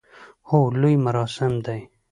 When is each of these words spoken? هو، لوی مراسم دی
هو، 0.49 0.59
لوی 0.81 0.95
مراسم 1.05 1.53
دی 1.65 1.81